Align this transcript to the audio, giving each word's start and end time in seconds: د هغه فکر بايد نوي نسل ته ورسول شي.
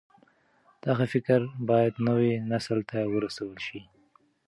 د 0.81 0.83
هغه 0.91 1.05
فکر 1.13 1.39
بايد 1.69 1.93
نوي 2.07 2.33
نسل 2.51 2.79
ته 2.89 2.99
ورسول 3.13 3.55
شي. 3.65 3.79